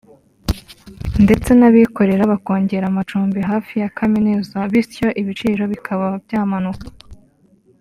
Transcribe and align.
ndetse 1.23 1.49
n’abikorera 1.59 2.23
bakongera 2.31 2.85
amacumbi 2.87 3.39
hafi 3.49 3.73
ya 3.81 3.89
kaminuza 3.97 4.57
bityo 4.71 5.07
ibiciro 5.21 5.63
bikaba 5.73 6.05
byamanuka 6.25 6.87